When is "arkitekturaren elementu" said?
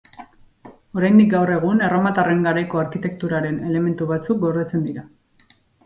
2.87-4.11